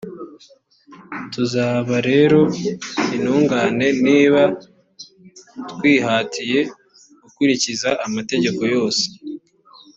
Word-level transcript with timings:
tuzaba 1.33 1.95
rero 2.09 2.39
intungane 3.15 3.87
niba 4.05 4.41
twihatiye 5.71 6.59
gukurikiza 7.23 7.89
mategeko 8.15 8.61
yose 8.75 9.05